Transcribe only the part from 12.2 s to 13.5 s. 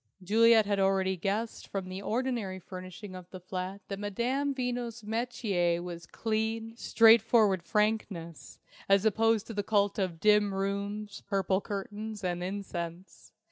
and incense.